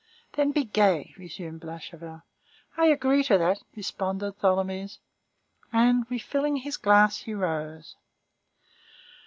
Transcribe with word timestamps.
"Then 0.33 0.51
be 0.51 0.63
gay," 0.63 1.13
resumed 1.15 1.61
Blachevelle. 1.61 2.23
"I 2.75 2.87
agree 2.87 3.21
to 3.25 3.37
that," 3.37 3.61
responded 3.75 4.39
Tholomyès. 4.39 4.97
And, 5.71 6.07
refilling 6.09 6.55
his 6.55 6.75
glass, 6.77 7.19
he 7.19 7.35
rose. 7.35 7.95